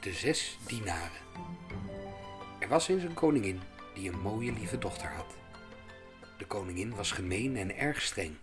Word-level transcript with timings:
De 0.00 0.12
zes 0.12 0.58
dienaren. 0.66 1.20
Er 2.58 2.68
was 2.68 2.88
eens 2.88 3.02
een 3.02 3.14
koningin 3.14 3.60
die 3.94 4.12
een 4.12 4.20
mooie 4.20 4.52
lieve 4.52 4.78
dochter 4.78 5.08
had. 5.08 5.36
De 6.38 6.46
koningin 6.46 6.94
was 6.94 7.12
gemeen 7.12 7.56
en 7.56 7.76
erg 7.76 8.02
streng. 8.02 8.36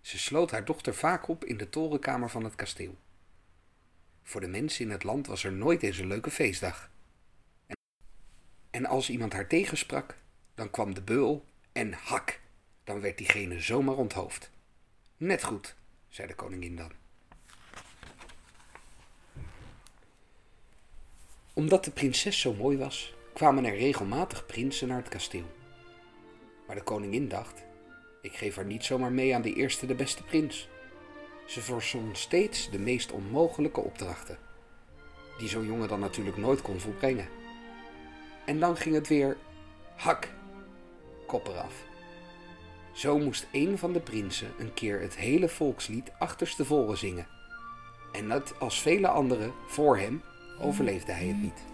Ze 0.00 0.18
sloot 0.18 0.50
haar 0.50 0.64
dochter 0.64 0.94
vaak 0.94 1.28
op 1.28 1.44
in 1.44 1.56
de 1.56 1.68
torenkamer 1.68 2.30
van 2.30 2.44
het 2.44 2.54
kasteel. 2.54 2.96
Voor 4.22 4.40
de 4.40 4.46
mensen 4.46 4.84
in 4.84 4.90
het 4.90 5.04
land 5.04 5.26
was 5.26 5.44
er 5.44 5.52
nooit 5.52 5.82
eens 5.82 5.98
een 5.98 6.06
leuke 6.06 6.30
feestdag. 6.30 6.90
En, 8.70 8.86
als 8.86 9.10
iemand 9.10 9.32
haar 9.32 9.48
tegensprak, 9.48 10.16
dan 10.54 10.70
kwam 10.70 10.94
de 10.94 11.02
beul 11.02 11.44
en 11.72 11.92
hak, 11.92 12.40
dan 12.84 13.00
werd 13.00 13.18
diegene 13.18 13.60
zomaar 13.60 13.96
onthoofd. 13.96 14.50
Net 15.16 15.44
goed, 15.44 15.76
zei 16.08 16.28
de 16.28 16.34
koningin 16.34 16.76
dan. 16.76 17.05
Omdat 21.56 21.84
de 21.84 21.90
prinses 21.90 22.40
zo 22.40 22.54
mooi 22.54 22.76
was, 22.76 23.14
kwamen 23.32 23.64
er 23.64 23.76
regelmatig 23.76 24.46
prinsen 24.46 24.88
naar 24.88 24.96
het 24.96 25.08
kasteel. 25.08 25.44
Maar 26.66 26.76
de 26.76 26.82
koningin 26.82 27.28
dacht: 27.28 27.64
ik 28.22 28.32
geef 28.32 28.56
haar 28.56 28.64
niet 28.64 28.84
zomaar 28.84 29.12
mee 29.12 29.34
aan 29.34 29.42
de 29.42 29.52
eerste 29.52 29.86
de 29.86 29.94
beste 29.94 30.22
prins. 30.22 30.68
Ze 31.46 31.60
voorzon 31.60 32.10
steeds 32.12 32.70
de 32.70 32.78
meest 32.78 33.12
onmogelijke 33.12 33.80
opdrachten, 33.80 34.38
die 35.38 35.48
zo'n 35.48 35.66
jongen 35.66 35.88
dan 35.88 36.00
natuurlijk 36.00 36.36
nooit 36.36 36.62
kon 36.62 36.80
volbrengen. 36.80 37.28
En 38.46 38.60
dan 38.60 38.76
ging 38.76 38.94
het 38.94 39.08
weer 39.08 39.36
hak, 39.94 40.28
kop 41.26 41.48
eraf. 41.48 41.84
Zo 42.92 43.18
moest 43.18 43.46
een 43.52 43.78
van 43.78 43.92
de 43.92 44.00
prinsen 44.00 44.52
een 44.58 44.74
keer 44.74 45.00
het 45.00 45.16
hele 45.16 45.48
volkslied 45.48 46.12
achterstevoren 46.18 46.98
zingen. 46.98 47.26
En 48.12 48.26
net 48.26 48.58
als 48.58 48.82
vele 48.82 49.08
anderen 49.08 49.52
voor 49.66 49.98
hem 49.98 50.22
overleefde 50.60 51.12
hij 51.12 51.26
het 51.26 51.42
niet. 51.42 51.64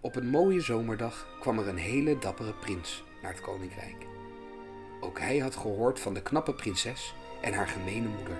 Op 0.00 0.16
een 0.16 0.28
mooie 0.28 0.60
zomerdag 0.60 1.36
kwam 1.40 1.58
er 1.58 1.68
een 1.68 1.76
hele 1.76 2.18
dappere 2.18 2.54
prins 2.54 3.04
naar 3.22 3.32
het 3.32 3.40
koninkrijk. 3.40 4.06
Ook 5.00 5.18
hij 5.18 5.38
had 5.38 5.56
gehoord 5.56 6.00
van 6.00 6.14
de 6.14 6.22
knappe 6.22 6.54
prinses 6.54 7.14
en 7.40 7.52
haar 7.52 7.68
gemene 7.68 8.08
moeder. 8.08 8.38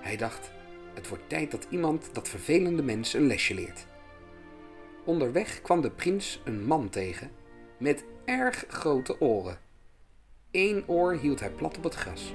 Hij 0.00 0.16
dacht: 0.16 0.50
het 0.94 1.08
wordt 1.08 1.28
tijd 1.28 1.50
dat 1.50 1.66
iemand 1.70 2.08
dat 2.12 2.28
vervelende 2.28 2.82
mens 2.82 3.14
een 3.14 3.26
lesje 3.26 3.54
leert. 3.54 3.86
Onderweg 5.04 5.62
kwam 5.62 5.80
de 5.80 5.90
prins 5.90 6.40
een 6.44 6.64
man 6.64 6.88
tegen 6.88 7.30
met 7.78 8.04
erg 8.24 8.64
grote 8.68 9.20
oren. 9.20 9.58
Eén 10.50 10.84
oor 10.86 11.14
hield 11.14 11.40
hij 11.40 11.50
plat 11.50 11.76
op 11.76 11.84
het 11.84 11.94
gras. 11.94 12.34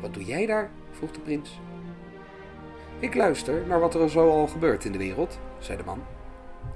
Wat 0.00 0.14
doe 0.14 0.24
jij 0.24 0.46
daar? 0.46 0.70
vroeg 0.90 1.10
de 1.10 1.20
prins. 1.20 1.58
Ik 2.98 3.14
luister 3.14 3.66
naar 3.66 3.80
wat 3.80 3.94
er 3.94 4.10
zo 4.10 4.30
al 4.30 4.46
gebeurt 4.46 4.84
in 4.84 4.92
de 4.92 4.98
wereld, 4.98 5.38
zei 5.58 5.78
de 5.78 5.84
man. 5.84 6.02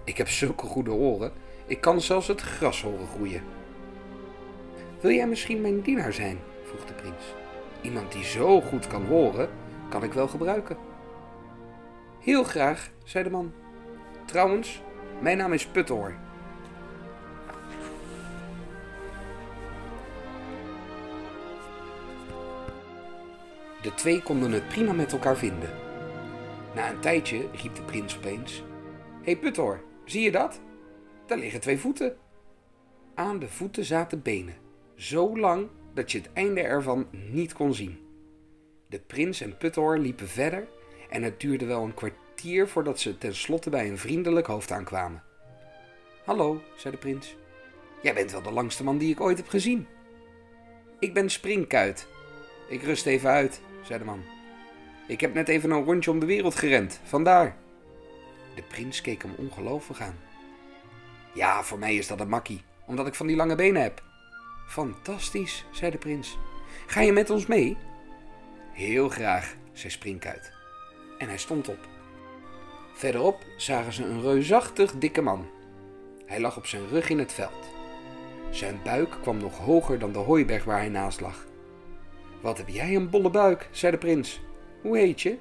Ik 0.04 0.16
heb 0.16 0.28
zulke 0.28 0.66
goede 0.66 0.92
oren, 0.92 1.32
ik 1.66 1.80
kan 1.80 2.00
zelfs 2.00 2.26
het 2.26 2.40
gras 2.40 2.82
horen 2.82 3.06
groeien. 3.14 3.42
Wil 5.00 5.10
jij 5.10 5.26
misschien 5.26 5.60
mijn 5.60 5.80
dienaar 5.80 6.12
zijn? 6.12 6.38
vroeg 6.64 6.84
de 6.84 6.92
prins. 6.92 7.34
Iemand 7.80 8.12
die 8.12 8.24
zo 8.24 8.60
goed 8.60 8.86
kan 8.86 9.06
horen, 9.06 9.48
kan 9.88 10.02
ik 10.02 10.12
wel 10.12 10.28
gebruiken. 10.28 10.76
Heel 12.18 12.44
graag, 12.44 12.90
zei 13.04 13.24
de 13.24 13.30
man. 13.30 13.52
Trouwens, 14.24 14.82
mijn 15.20 15.36
naam 15.36 15.52
is 15.52 15.66
Puttoor. 15.66 16.14
De 23.82 23.94
twee 23.94 24.22
konden 24.22 24.52
het 24.52 24.68
prima 24.68 24.92
met 24.92 25.12
elkaar 25.12 25.36
vinden. 25.36 25.89
Na 26.74 26.90
een 26.90 27.00
tijdje 27.00 27.48
riep 27.62 27.74
de 27.74 27.82
prins 27.82 28.16
opeens: 28.16 28.62
Hé 29.18 29.24
hey 29.24 29.36
Puttor, 29.36 29.80
zie 30.04 30.22
je 30.22 30.30
dat? 30.30 30.60
Daar 31.26 31.38
liggen 31.38 31.60
twee 31.60 31.78
voeten. 31.78 32.16
Aan 33.14 33.38
de 33.38 33.48
voeten 33.48 33.84
zaten 33.84 34.22
benen, 34.22 34.54
zo 34.94 35.38
lang 35.38 35.68
dat 35.94 36.12
je 36.12 36.18
het 36.18 36.32
einde 36.32 36.60
ervan 36.60 37.06
niet 37.30 37.52
kon 37.52 37.74
zien. 37.74 37.98
De 38.86 39.00
prins 39.00 39.40
en 39.40 39.56
Puttor 39.56 39.98
liepen 39.98 40.28
verder 40.28 40.68
en 41.10 41.22
het 41.22 41.40
duurde 41.40 41.64
wel 41.64 41.82
een 41.82 41.94
kwartier 41.94 42.68
voordat 42.68 43.00
ze 43.00 43.18
tenslotte 43.18 43.70
bij 43.70 43.88
een 43.88 43.98
vriendelijk 43.98 44.46
hoofd 44.46 44.70
aankwamen. 44.70 45.22
Hallo, 46.24 46.62
zei 46.76 46.94
de 46.94 47.00
prins. 47.00 47.36
Jij 48.02 48.14
bent 48.14 48.32
wel 48.32 48.42
de 48.42 48.52
langste 48.52 48.84
man 48.84 48.98
die 48.98 49.10
ik 49.10 49.20
ooit 49.20 49.36
heb 49.36 49.48
gezien. 49.48 49.86
Ik 50.98 51.14
ben 51.14 51.30
Springkuit. 51.30 52.06
Ik 52.68 52.82
rust 52.82 53.06
even 53.06 53.30
uit, 53.30 53.60
zei 53.82 53.98
de 53.98 54.04
man. 54.04 54.39
Ik 55.10 55.20
heb 55.20 55.34
net 55.34 55.48
even 55.48 55.70
een 55.70 55.84
rondje 55.84 56.10
om 56.10 56.18
de 56.20 56.26
wereld 56.26 56.54
gerend, 56.54 57.00
vandaar. 57.04 57.56
De 58.54 58.62
prins 58.62 59.00
keek 59.00 59.22
hem 59.22 59.34
ongelovig 59.36 60.00
aan. 60.00 60.18
Ja, 61.32 61.62
voor 61.62 61.78
mij 61.78 61.94
is 61.94 62.06
dat 62.06 62.20
een 62.20 62.28
makkie, 62.28 62.62
omdat 62.86 63.06
ik 63.06 63.14
van 63.14 63.26
die 63.26 63.36
lange 63.36 63.54
benen 63.54 63.82
heb. 63.82 64.02
Fantastisch, 64.68 65.64
zei 65.70 65.90
de 65.90 65.98
prins. 65.98 66.38
Ga 66.86 67.00
je 67.00 67.12
met 67.12 67.30
ons 67.30 67.46
mee? 67.46 67.76
Heel 68.72 69.08
graag, 69.08 69.54
zei 69.72 69.92
Springkuit. 69.92 70.52
En 71.18 71.28
hij 71.28 71.38
stond 71.38 71.68
op. 71.68 71.88
Verderop 72.94 73.44
zagen 73.56 73.92
ze 73.92 74.04
een 74.04 74.22
reusachtig 74.22 74.98
dikke 74.98 75.20
man. 75.20 75.46
Hij 76.26 76.40
lag 76.40 76.56
op 76.56 76.66
zijn 76.66 76.88
rug 76.88 77.08
in 77.08 77.18
het 77.18 77.32
veld. 77.32 77.68
Zijn 78.50 78.80
buik 78.84 79.16
kwam 79.22 79.38
nog 79.38 79.58
hoger 79.58 79.98
dan 79.98 80.12
de 80.12 80.18
hooiberg 80.18 80.64
waar 80.64 80.78
hij 80.78 80.88
naast 80.88 81.20
lag. 81.20 81.46
Wat 82.40 82.58
heb 82.58 82.68
jij 82.68 82.94
een 82.94 83.10
bolle 83.10 83.30
buik, 83.30 83.68
zei 83.70 83.92
de 83.92 83.98
prins. 83.98 84.40
Hoe 84.80 84.98
heet 84.98 85.20
je? 85.20 85.38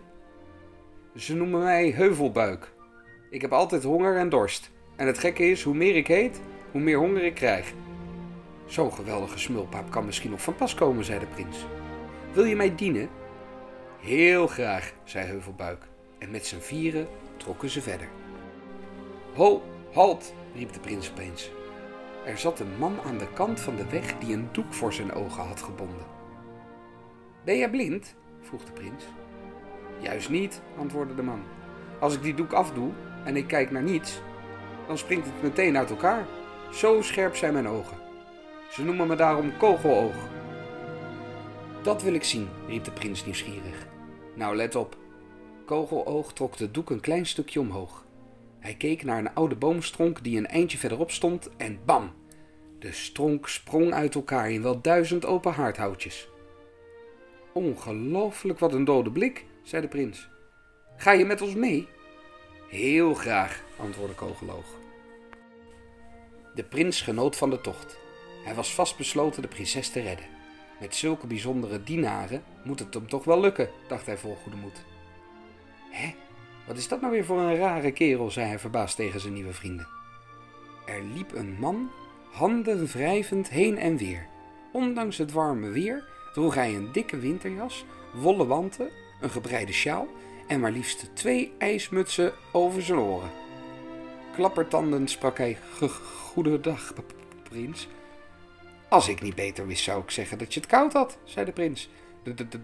Ze 1.16 1.36
noemen 1.36 1.64
mij 1.64 1.92
Heuvelbuik. 1.92 2.72
Ik 3.30 3.42
heb 3.42 3.54
altijd 3.54 3.84
honger 3.84 4.18
en 4.18 4.30
dorst. 4.30 4.72
En 4.96 5.08
het 5.08 5.18
gekke 5.18 5.50
is, 5.50 5.64
hoe 5.64 5.76
meer 5.76 5.96
ik 5.96 6.08
heet, 6.08 6.42
hoe 6.72 6.82
meer 6.82 6.98
honger 6.98 7.24
ik 7.24 7.34
krijg. 7.34 7.74
Zo'n 8.66 8.94
geweldige 8.94 9.40
smulpaap 9.40 9.92
kan 9.92 10.06
misschien 10.06 10.30
nog 10.30 10.42
van 10.42 10.56
pas 10.56 10.74
komen, 10.74 11.06
zei 11.06 11.20
de 11.20 11.26
prins. 11.26 11.66
Wil 12.34 12.44
je 12.44 12.56
mij 12.56 12.76
dienen? 12.76 13.10
Heel 14.00 14.48
graag, 14.48 14.94
zei 15.04 15.28
Heuvelbuik. 15.28 15.84
En 16.18 16.32
met 16.32 16.46
z'n 16.46 16.60
vieren 16.60 17.08
trokken 17.38 17.70
ze 17.70 17.82
verder. 17.82 18.08
Ho, 19.34 19.62
halt, 19.94 20.34
riep 20.56 20.74
de 20.74 20.80
prins 20.80 21.10
opeens. 21.10 21.52
Er 22.26 22.38
zat 22.38 22.60
een 22.60 22.78
man 22.78 23.00
aan 23.06 23.18
de 23.18 23.34
kant 23.34 23.60
van 23.60 23.76
de 23.76 23.90
weg 23.90 24.18
die 24.18 24.34
een 24.34 24.48
doek 24.52 24.74
voor 24.74 24.94
zijn 24.94 25.14
ogen 25.14 25.44
had 25.44 25.62
gebonden. 25.62 26.06
Ben 27.46 27.58
jij 27.58 27.70
blind? 27.70 28.16
vroeg 28.42 28.64
de 28.64 28.72
prins. 28.72 29.04
Juist 30.00 30.30
niet, 30.30 30.62
antwoordde 30.78 31.16
de 31.16 31.24
man. 31.24 31.42
Als 32.00 32.16
ik 32.16 32.22
die 32.22 32.34
doek 32.34 32.54
afdoe 32.54 32.92
en 33.24 33.36
ik 33.36 33.48
kijk 33.48 33.72
naar 33.72 33.84
niets, 33.84 34.22
dan 34.88 34.98
springt 34.98 35.26
het 35.26 35.42
meteen 35.42 35.78
uit 35.78 35.90
elkaar. 35.90 36.26
Zo 36.72 37.02
scherp 37.02 37.36
zijn 37.36 37.54
mijn 37.54 37.68
ogen. 37.68 37.98
Ze 38.72 38.84
noemen 38.84 39.08
me 39.08 39.16
daarom 39.16 39.58
kogeloog. 39.58 40.16
Dat 41.84 42.04
wil 42.04 42.14
ik 42.14 42.24
zien, 42.24 42.48
riep 42.68 42.84
de 42.84 42.92
prins 42.92 43.26
nieuwsgierig. 43.26 43.88
Nou, 44.36 44.56
let 44.56 44.76
op. 44.76 44.98
Kogeloog 45.66 46.34
trok 46.34 46.58
de 46.58 46.72
doek 46.72 46.90
een 46.90 47.00
klein 47.00 47.26
stukje 47.26 47.60
omhoog. 47.60 48.06
Hij 48.60 48.76
keek 48.76 49.04
naar 49.04 49.18
een 49.18 49.34
oude 49.34 49.56
boomstronk 49.56 50.24
die 50.24 50.38
een 50.38 50.48
eindje 50.48 50.78
verderop 50.78 51.12
stond 51.12 51.50
en 51.58 51.80
bam! 51.86 52.12
De 52.80 52.92
stronk 52.92 53.48
sprong 53.48 53.94
uit 53.94 54.16
elkaar 54.16 54.52
in 54.52 54.62
wel 54.62 54.82
duizend 54.82 55.26
open 55.26 55.54
haardhoutjes. 55.54 56.30
Ongelooflijk 57.54 58.60
wat 58.60 58.74
een 58.74 58.86
dode 58.86 59.12
blik, 59.12 59.46
zei 59.70 59.82
de 59.82 59.88
prins. 59.88 60.30
Ga 60.96 61.12
je 61.12 61.26
met 61.26 61.42
ons 61.42 61.56
mee? 61.56 61.88
Heel 62.70 63.14
graag, 63.14 63.64
antwoordde 63.78 64.16
Kogeloog. 64.16 64.66
De 66.56 66.64
prins 66.64 67.02
genoot 67.02 67.36
van 67.36 67.50
de 67.50 67.62
tocht. 67.62 67.98
Hij 68.44 68.56
was 68.56 68.74
vastbesloten 68.74 69.42
de 69.42 69.48
prinses 69.48 69.90
te 69.90 70.00
redden. 70.02 70.26
Met 70.80 70.96
zulke 70.96 71.28
bijzondere 71.28 71.84
dienaren 71.84 72.44
moet 72.64 72.80
het 72.80 72.94
hem 72.94 73.08
toch 73.08 73.24
wel 73.24 73.40
lukken, 73.40 73.70
dacht 73.88 74.06
hij 74.06 74.18
vol 74.18 74.36
goede 74.36 74.58
moed. 74.58 74.86
Hé, 75.92 76.16
wat 76.68 76.78
is 76.78 76.88
dat 76.88 77.02
nou 77.02 77.14
weer 77.14 77.26
voor 77.26 77.40
een 77.40 77.56
rare 77.56 77.92
kerel, 77.92 78.32
zei 78.32 78.48
hij 78.48 78.60
verbaasd 78.60 78.96
tegen 78.96 79.20
zijn 79.20 79.34
nieuwe 79.34 79.54
vrienden. 79.54 79.88
Er 80.86 81.04
liep 81.04 81.36
een 81.36 81.58
man, 81.60 81.92
handen 82.32 82.86
wrijvend 82.86 83.50
heen 83.50 83.78
en 83.78 83.98
weer. 83.98 84.28
Ondanks 84.72 85.18
het 85.18 85.32
warme 85.32 85.70
weer 85.70 86.04
droeg 86.34 86.56
hij 86.56 86.76
een 86.76 86.92
dikke 86.92 87.18
winterjas, 87.18 87.86
wollen 88.14 88.48
wanten, 88.48 88.90
een 89.22 89.30
gebreide 89.30 89.72
sjaal 89.72 90.08
en 90.48 90.60
maar 90.60 90.72
liefst 90.72 91.10
twee 91.14 91.52
ijsmutsen 91.58 92.34
over 92.52 92.82
zijn 92.82 93.00
oren. 93.00 93.30
Klappertandend 94.36 95.10
sprak 95.10 95.38
hij: 95.38 95.58
Goedendag, 96.32 96.94
prins. 97.44 97.88
Als 98.90 99.10
ik 99.10 99.22
niet 99.22 99.36
beter 99.36 99.68
wist, 99.68 99.84
zou 99.84 100.04
ik 100.04 100.12
zeggen 100.12 100.38
dat 100.38 100.54
je 100.54 100.60
het 100.60 100.70
koud 100.70 100.94
had, 100.94 101.18
zei 101.24 101.46
de 101.46 101.52
prins. 101.52 101.90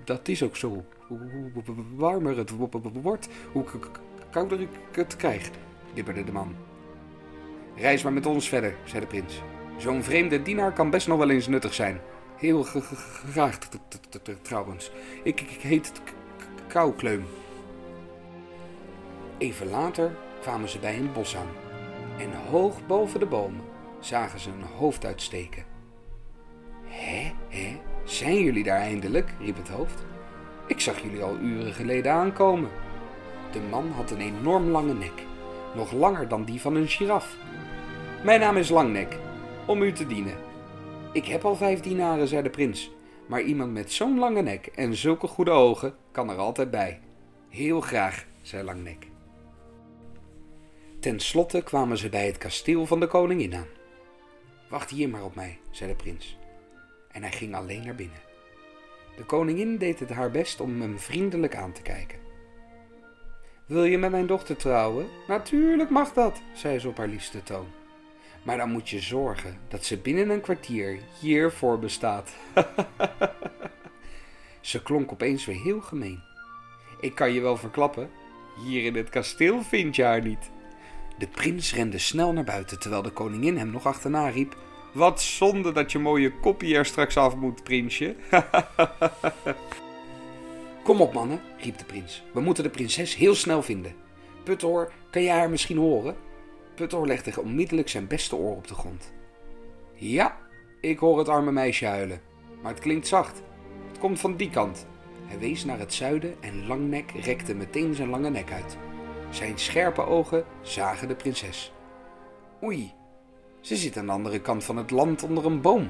Dat 0.04 0.28
is 0.28 0.44
ook 0.44 0.56
zo. 0.56 0.86
Hoe 1.08 1.52
warmer 1.96 2.38
het 2.38 2.50
wordt, 3.02 3.28
hoe 3.52 3.66
kouder 4.32 4.62
ik 4.62 4.70
het 4.92 5.16
krijg, 5.16 5.50
bibberde 5.94 6.24
de 6.24 6.32
man. 6.32 6.56
Reis 7.76 8.04
maar 8.04 8.14
met 8.14 8.26
ons 8.26 8.50
verder, 8.50 8.76
zei 8.84 9.00
de 9.00 9.08
prins. 9.08 9.42
Zo'n 9.78 10.04
vreemde 10.04 10.42
dienaar 10.42 10.74
kan 10.74 10.90
best 10.90 11.08
nog 11.08 11.18
wel 11.18 11.30
eens 11.30 11.48
nuttig 11.48 11.74
zijn. 11.74 12.02
Heel 12.38 12.64
graag 12.64 13.58
trouwens. 14.42 14.92
Ik 15.24 15.40
heet 15.40 15.92
Koukleum. 16.76 17.26
Even 19.38 19.70
later 19.70 20.12
kwamen 20.42 20.70
ze 20.70 20.80
bij 20.80 20.98
een 20.98 21.14
bos 21.14 21.36
aan 21.36 21.48
en 22.18 22.30
hoog 22.50 22.86
boven 22.88 23.20
de 23.20 23.26
bomen 23.26 23.62
zagen 24.00 24.40
ze 24.40 24.50
een 24.50 24.78
hoofd 24.78 25.06
uitsteken. 25.06 25.64
Hé, 26.84 27.32
hé, 27.50 27.80
zijn 28.04 28.44
jullie 28.44 28.64
daar 28.64 28.80
eindelijk? 28.80 29.34
riep 29.40 29.58
het 29.58 29.70
hoofd. 29.70 30.04
Ik 30.68 30.80
zag 30.80 31.02
jullie 31.02 31.24
al 31.24 31.38
uren 31.38 31.74
geleden 31.74 32.12
aankomen. 32.12 32.70
De 33.52 33.62
man 33.70 33.92
had 33.92 34.12
een 34.12 34.22
enorm 34.22 34.68
lange 34.68 34.94
nek, 34.94 35.24
nog 35.76 35.92
langer 35.92 36.28
dan 36.28 36.44
die 36.44 36.62
van 36.62 36.76
een 36.76 36.88
giraf. 36.88 37.36
Mijn 38.24 38.40
naam 38.40 38.58
is 38.58 38.70
Langnek, 38.70 39.18
om 39.66 39.82
u 39.82 39.92
te 39.92 40.08
dienen. 40.08 40.38
Ik 41.12 41.26
heb 41.26 41.46
al 41.46 41.56
vijf 41.56 41.80
dinaren, 41.80 42.28
zei 42.28 42.44
de 42.44 42.50
prins, 42.50 42.95
maar 43.28 43.42
iemand 43.42 43.72
met 43.72 43.92
zo'n 43.92 44.20
lange 44.20 44.42
nek 44.42 44.66
en 44.66 44.96
zulke 44.96 45.28
goede 45.28 45.52
ogen 45.52 45.96
kan 46.12 46.30
er 46.30 46.38
altijd 46.38 46.72
bij. 46.72 47.00
Heel 47.50 47.82
graag, 47.82 48.26
zei 48.42 48.64
Langnek. 48.64 49.08
Ten 51.00 51.20
slotte 51.20 51.64
kwamen 51.64 51.98
ze 51.98 52.10
bij 52.10 52.26
het 52.26 52.38
kasteel 52.38 52.86
van 52.86 53.00
de 53.00 53.08
koningin 53.08 53.56
aan. 53.56 53.68
Wacht 54.70 54.90
hier 54.90 55.10
maar 55.10 55.24
op 55.24 55.36
mij, 55.36 55.60
zei 55.72 55.90
de 55.90 55.96
prins. 55.96 56.38
En 57.12 57.22
hij 57.22 57.32
ging 57.32 57.56
alleen 57.56 57.86
naar 57.86 57.96
binnen. 57.96 58.20
De 59.18 59.24
koningin 59.24 59.78
deed 59.78 60.00
het 60.00 60.10
haar 60.10 60.32
best 60.32 60.60
om 60.60 60.82
hem 60.82 61.00
vriendelijk 61.00 61.56
aan 61.56 61.72
te 61.72 61.82
kijken. 61.82 62.20
Wil 63.66 63.84
je 63.84 63.98
met 63.98 64.12
mijn 64.12 64.28
dochter 64.28 64.56
trouwen? 64.56 65.08
Natuurlijk 65.28 65.90
mag 65.90 66.14
dat, 66.14 66.42
zei 66.54 66.80
ze 66.80 66.88
op 66.88 66.98
haar 66.98 67.08
liefste 67.08 67.44
toon. 67.44 67.68
Maar 68.46 68.58
dan 68.58 68.72
moet 68.72 68.90
je 68.90 69.00
zorgen 69.00 69.58
dat 69.68 69.86
ze 69.86 69.98
binnen 69.98 70.30
een 70.30 70.42
kwartier 70.42 71.00
hiervoor 71.20 71.80
bestaat. 71.80 72.34
ze 74.62 74.84
klonk 74.84 75.12
opeens 75.12 75.46
weer 75.46 75.62
heel 75.62 75.82
gemeen. 75.82 76.24
Ik 77.00 77.16
kan 77.16 77.34
je 77.34 77.42
wel 77.42 77.58
verklappen, 77.58 78.10
hier 78.66 78.84
in 78.84 78.96
het 78.96 79.10
kasteel 79.10 79.62
vind 79.62 79.96
je 79.96 80.04
haar 80.04 80.22
niet. 80.22 80.52
De 81.18 81.28
prins 81.28 81.74
rende 81.74 81.98
snel 81.98 82.34
naar 82.34 82.44
buiten 82.44 82.80
terwijl 82.80 83.02
de 83.02 83.12
koningin 83.12 83.58
hem 83.58 83.72
nog 83.72 83.86
achterna 83.86 84.30
riep: 84.30 84.58
Wat 84.94 85.22
zonde 85.22 85.72
dat 85.72 85.92
je 85.92 86.00
mooie 86.00 86.40
koppie 86.40 86.76
er 86.76 86.86
straks 86.86 87.18
af 87.18 87.36
moet, 87.36 87.64
prinsje. 87.64 88.16
Kom 90.84 91.02
op, 91.02 91.14
mannen, 91.14 91.42
riep 91.58 91.78
de 91.78 91.86
prins. 91.86 92.24
We 92.34 92.42
moeten 92.42 92.64
de 92.64 92.70
prinses 92.70 93.16
heel 93.16 93.36
snel 93.36 93.64
vinden. 93.64 93.96
Puthoor, 94.44 94.92
kan 95.10 95.24
jij 95.24 95.38
haar 95.38 95.50
misschien 95.50 95.78
horen? 95.78 96.16
Puthoor 96.76 97.08
legde 97.08 97.42
onmiddellijk 97.42 97.90
zijn 97.90 98.08
beste 98.08 98.36
oor 98.36 98.56
op 98.56 98.68
de 98.68 98.74
grond. 98.74 99.14
Ja, 99.94 100.38
ik 100.82 101.00
hoor 101.00 101.18
het 101.18 101.30
arme 101.30 101.52
meisje 101.52 101.86
huilen, 101.86 102.22
maar 102.62 102.72
het 102.72 102.82
klinkt 102.82 103.08
zacht. 103.08 103.42
Het 103.88 104.00
komt 104.00 104.20
van 104.20 104.36
die 104.36 104.50
kant. 104.50 104.86
Hij 105.26 105.40
wees 105.40 105.66
naar 105.66 105.80
het 105.80 105.94
zuiden 105.94 106.36
en 106.40 106.68
Langnek 106.68 107.12
rekte 107.12 107.56
meteen 107.56 107.94
zijn 107.94 108.10
lange 108.10 108.30
nek 108.30 108.52
uit. 108.52 108.78
Zijn 109.30 109.58
scherpe 109.58 110.02
ogen 110.06 110.46
zagen 110.62 111.08
de 111.08 111.16
prinses. 111.16 111.74
Oei, 112.64 112.94
ze 113.62 113.76
zit 113.76 113.98
aan 113.98 114.06
de 114.06 114.12
andere 114.12 114.42
kant 114.42 114.64
van 114.64 114.78
het 114.78 114.92
land 114.92 115.24
onder 115.24 115.46
een 115.46 115.62
boom. 115.62 115.90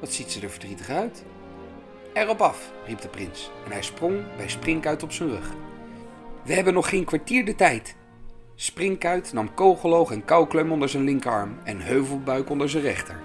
Wat 0.00 0.12
ziet 0.12 0.30
ze 0.30 0.40
er 0.40 0.50
verdrietig 0.50 0.88
uit? 0.88 1.24
Erop 2.12 2.40
af, 2.40 2.72
riep 2.86 3.00
de 3.00 3.08
prins 3.08 3.50
en 3.64 3.72
hij 3.72 3.82
sprong 3.82 4.36
bij 4.36 4.48
Springkuit 4.48 5.02
op 5.02 5.12
zijn 5.12 5.28
rug. 5.28 5.54
We 6.44 6.54
hebben 6.54 6.74
nog 6.74 6.88
geen 6.88 7.04
kwartier 7.04 7.44
de 7.44 7.54
tijd. 7.54 7.96
Springkuit 8.62 9.32
nam 9.32 9.54
kogeloog 9.54 10.10
en 10.10 10.24
kouklem 10.24 10.72
onder 10.72 10.88
zijn 10.88 11.04
linkerarm 11.04 11.58
en 11.64 11.80
heuvelbuik 11.80 12.50
onder 12.50 12.68
zijn 12.68 12.82
rechter. 12.82 13.20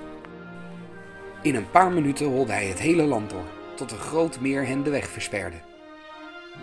In 1.42 1.56
een 1.56 1.70
paar 1.72 1.92
minuten 1.92 2.26
holde 2.26 2.52
hij 2.52 2.66
het 2.66 2.80
hele 2.80 3.04
land 3.04 3.30
door, 3.30 3.46
tot 3.76 3.92
een 3.92 3.98
groot 3.98 4.40
meer 4.40 4.68
hen 4.68 4.84
de 4.84 4.90
weg 4.90 5.08
versperde. 5.08 5.56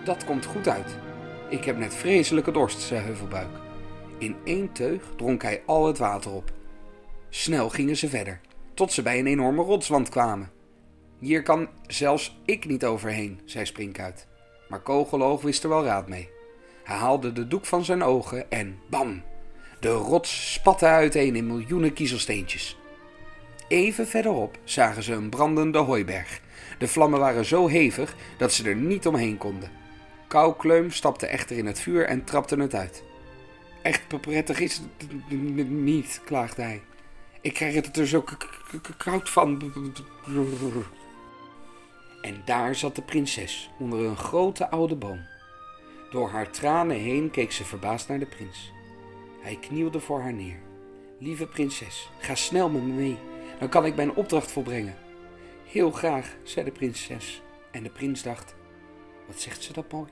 Dat 0.05 0.25
komt 0.25 0.45
goed 0.45 0.69
uit. 0.69 0.97
Ik 1.49 1.65
heb 1.65 1.79
net 1.79 1.95
vreselijke 1.95 2.51
dorst, 2.51 2.81
zei 2.81 3.01
Heuvelbuik. 3.01 3.57
In 4.19 4.37
één 4.45 4.73
teug 4.73 5.03
dronk 5.17 5.43
hij 5.43 5.63
al 5.67 5.87
het 5.87 5.99
water 5.99 6.31
op. 6.31 6.53
Snel 7.29 7.69
gingen 7.69 7.97
ze 7.97 8.09
verder, 8.09 8.41
tot 8.75 8.93
ze 8.93 9.03
bij 9.03 9.19
een 9.19 9.27
enorme 9.27 9.63
rotswand 9.63 10.09
kwamen. 10.09 10.51
Hier 11.19 11.43
kan 11.43 11.69
zelfs 11.87 12.41
ik 12.45 12.67
niet 12.67 12.85
overheen, 12.85 13.41
zei 13.45 13.67
Springkuit. 13.67 14.27
Maar 14.69 14.81
Kogeloog 14.81 15.43
wist 15.43 15.63
er 15.63 15.69
wel 15.69 15.85
raad 15.85 16.09
mee. 16.09 16.41
Hij 16.85 16.97
haalde 16.97 17.33
de 17.33 17.49
doek 17.49 17.67
van 17.67 17.85
zijn 17.85 18.03
ogen 18.03 18.51
en 18.51 18.79
bam! 18.91 19.23
De 19.81 19.89
rots 19.89 20.53
spatte 20.53 20.87
uiteen 20.87 21.37
in 21.37 21.47
miljoenen 21.47 21.93
kiezelsteentjes. 21.93 22.77
Even 23.69 24.07
verderop 24.07 24.59
zagen 24.65 25.03
ze 25.03 25.13
een 25.13 25.29
brandende 25.29 25.79
hooiberg. 25.79 26.41
De 26.79 26.89
vlammen 26.89 27.21
waren 27.21 27.45
zo 27.45 27.69
hevig 27.69 28.15
dat 28.39 28.53
ze 28.53 28.69
er 28.69 28.77
niet 28.77 29.07
omheen 29.07 29.39
konden. 29.39 29.71
Koukleum 30.29 30.91
stapte 30.91 31.27
echter 31.27 31.57
in 31.57 31.67
het 31.67 31.81
vuur 31.81 32.05
en 32.05 32.25
trapte 32.25 32.57
het 32.57 32.75
uit. 32.75 33.05
Echt 33.83 34.21
prettig 34.21 34.61
is 34.61 34.81
het 35.29 35.71
niet, 35.71 36.21
klaagde 36.25 36.63
hij. 36.63 36.83
Ik 37.41 37.55
krijg 37.55 37.75
het 37.75 37.97
er 37.97 38.07
zo 38.07 38.25
koud 38.97 39.31
van. 39.31 39.73
En 42.23 42.43
daar 42.45 42.75
zat 42.75 42.97
de 42.97 43.03
prinses 43.03 43.71
onder 43.79 44.05
een 44.05 44.17
grote 44.17 44.71
oude 44.71 44.97
boom. 44.97 45.21
Door 46.13 46.31
haar 46.31 46.51
tranen 46.51 46.97
heen 46.97 47.31
keek 47.31 47.53
ze 47.53 47.65
verbaasd 47.65 48.09
naar 48.09 48.19
de 48.19 48.27
prins. 48.27 48.73
Hij 49.41 49.57
knielde 49.61 50.01
voor 50.01 50.21
haar 50.21 50.33
neer. 50.33 50.61
Lieve 51.19 51.47
prinses, 51.47 52.11
ga 52.19 52.35
snel 52.35 52.69
met 52.69 52.83
me 52.83 52.93
mee, 52.93 53.17
dan 53.59 53.69
kan 53.69 53.87
ik 53.87 53.97
mijn 53.97 54.15
opdracht 54.15 54.53
volbrengen. 54.53 54.95
Heel 55.67 55.91
graag, 55.91 56.37
zei 56.43 56.65
de 56.65 56.71
prinses. 56.71 57.43
En 57.71 57.83
de 57.83 57.91
prins 57.91 58.23
dacht: 58.23 58.55
Wat 59.27 59.41
zegt 59.41 59.63
ze 59.63 59.73
dat 59.73 59.93
mooi? 59.93 60.09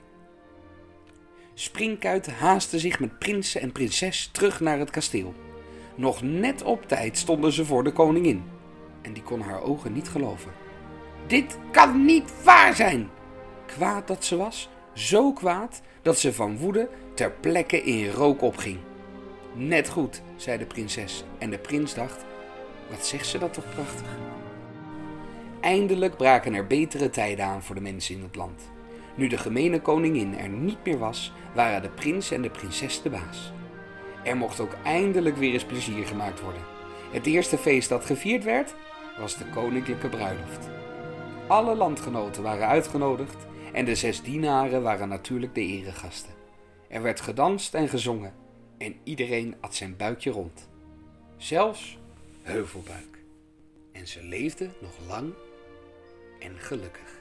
Springkuit 1.55 2.31
haastte 2.31 2.79
zich 2.79 3.00
met 3.00 3.19
prinsen 3.19 3.61
en 3.61 3.73
prinses 3.73 4.29
terug 4.32 4.61
naar 4.61 4.79
het 4.79 4.91
kasteel. 4.91 5.35
Nog 5.94 6.23
net 6.23 6.62
op 6.62 6.88
tijd 6.88 7.19
stonden 7.19 7.53
ze 7.53 7.64
voor 7.64 7.85
de 7.85 7.93
koningin. 7.93 8.43
En 9.03 9.12
die 9.12 9.23
kon 9.23 9.41
haar 9.41 9.62
ogen 9.62 9.93
niet 9.93 10.08
geloven. 10.08 10.53
Dit 11.26 11.58
kan 11.70 12.05
niet 12.05 12.44
waar 12.44 12.75
zijn! 12.75 13.11
Kwaad 13.67 14.08
dat 14.08 14.25
ze 14.25 14.37
was, 14.37 14.69
zo 14.92 15.32
kwaad 15.32 15.81
dat 16.02 16.19
ze 16.19 16.32
van 16.32 16.58
woede 16.58 16.88
ter 17.14 17.31
plekke 17.31 17.82
in 17.82 18.10
rook 18.10 18.42
opging. 18.42 18.78
Net 19.52 19.88
goed, 19.88 20.22
zei 20.37 20.58
de 20.58 20.66
prinses. 20.66 21.25
En 21.38 21.50
de 21.50 21.58
prins 21.58 21.94
dacht: 21.94 22.25
wat 22.90 23.06
zegt 23.06 23.26
ze 23.26 23.38
dat 23.38 23.52
toch 23.52 23.75
prachtig? 23.75 24.06
Eindelijk 25.60 26.16
braken 26.16 26.54
er 26.54 26.66
betere 26.66 27.10
tijden 27.10 27.44
aan 27.44 27.62
voor 27.62 27.75
de 27.75 27.81
mensen 27.81 28.14
in 28.14 28.22
het 28.22 28.37
land. 28.37 28.70
Nu 29.14 29.26
de 29.26 29.38
gemene 29.38 29.81
koningin 29.81 30.38
er 30.38 30.48
niet 30.48 30.84
meer 30.84 30.98
was, 30.98 31.32
waren 31.54 31.82
de 31.82 31.88
prins 31.88 32.31
en 32.31 32.43
de 32.43 32.50
prinses 32.50 33.03
de 33.03 33.10
baas. 33.10 33.53
Er 34.24 34.36
mocht 34.36 34.60
ook 34.60 34.76
eindelijk 34.84 35.36
weer 35.36 35.53
eens 35.53 35.65
plezier 35.65 36.06
gemaakt 36.06 36.41
worden. 36.41 36.62
Het 37.10 37.26
eerste 37.26 37.58
feest 37.58 37.88
dat 37.88 38.05
gevierd 38.05 38.44
werd, 38.44 38.74
was 39.19 39.36
de 39.36 39.44
koninklijke 39.44 40.08
bruiloft. 40.08 40.69
Alle 41.46 41.74
landgenoten 41.74 42.43
waren 42.43 42.67
uitgenodigd 42.69 43.46
en 43.72 43.84
de 43.84 43.94
zes 43.94 44.22
dienaren 44.22 44.82
waren 44.82 45.08
natuurlijk 45.08 45.55
de 45.55 45.60
eregasten. 45.60 46.32
Er 46.89 47.03
werd 47.03 47.20
gedanst 47.20 47.74
en 47.74 47.89
gezongen 47.89 48.34
en 48.79 48.96
iedereen 49.05 49.55
at 49.60 49.74
zijn 49.74 49.96
buikje 49.96 50.31
rond. 50.31 50.69
Zelfs 51.36 51.98
Heuvelbuik. 52.43 53.19
En 53.93 54.06
ze 54.06 54.24
leefden 54.24 54.72
nog 54.81 55.08
lang 55.08 55.32
en 56.39 56.58
gelukkig. 56.58 57.19